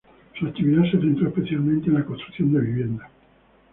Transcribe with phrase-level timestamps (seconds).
[0.39, 3.07] Su actividad se centró especialmente en la construcción de viviendas.